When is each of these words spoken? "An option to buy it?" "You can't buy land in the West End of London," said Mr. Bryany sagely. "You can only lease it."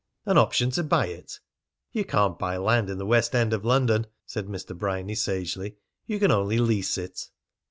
"An 0.25 0.35
option 0.35 0.71
to 0.71 0.83
buy 0.83 1.09
it?" 1.09 1.39
"You 1.91 2.05
can't 2.05 2.39
buy 2.39 2.57
land 2.57 2.89
in 2.89 2.97
the 2.97 3.05
West 3.05 3.35
End 3.35 3.53
of 3.53 3.63
London," 3.63 4.07
said 4.25 4.47
Mr. 4.47 4.75
Bryany 4.75 5.13
sagely. 5.13 5.75
"You 6.07 6.17
can 6.17 6.31
only 6.31 6.57
lease 6.57 6.97
it." 6.97 7.29